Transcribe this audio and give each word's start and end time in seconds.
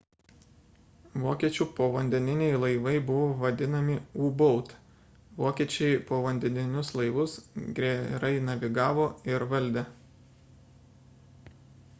vokiečių 1.23 1.65
povandeniniai 1.79 2.55
laivai 2.63 2.93
buvo 3.09 3.27
vadinami 3.43 3.97
u 4.23 4.31
boat 4.39 4.73
vokiečiai 5.43 6.01
povandeninius 6.09 6.91
laivus 7.03 7.37
gerai 7.81 8.33
navigavo 8.51 9.09
ir 9.35 9.47
valdė 9.55 9.89